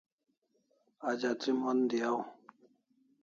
Ajati 1.09 1.49
mon 1.59 1.79
diaw 1.89 2.19